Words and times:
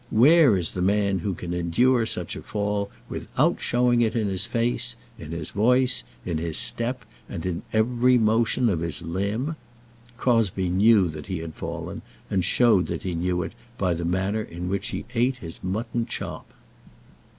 Where 0.09 0.57
is 0.57 0.71
the 0.71 0.81
man 0.81 1.19
who 1.19 1.35
can 1.35 1.53
endure 1.53 2.07
such 2.07 2.35
a 2.35 2.41
fall 2.41 2.89
without 3.07 3.61
showing 3.61 4.01
it 4.01 4.15
in 4.15 4.29
his 4.29 4.47
face, 4.47 4.95
in 5.19 5.29
his 5.31 5.51
voice, 5.51 6.03
in 6.25 6.39
his 6.39 6.57
step, 6.57 7.05
and 7.29 7.45
in 7.45 7.61
every 7.71 8.17
motion 8.17 8.67
of 8.67 8.81
every 8.81 9.07
limb? 9.07 9.57
Crosbie 10.17 10.69
knew 10.69 11.07
that 11.09 11.27
he 11.27 11.37
had 11.37 11.53
fallen, 11.53 12.01
and 12.31 12.43
showed 12.43 12.87
that 12.87 13.03
he 13.03 13.13
knew 13.13 13.43
it 13.43 13.53
by 13.77 13.93
the 13.93 14.03
manner 14.03 14.41
in 14.41 14.69
which 14.69 14.87
he 14.87 15.05
ate 15.13 15.37
his 15.37 15.63
mutton 15.63 16.07
chop. 16.07 16.51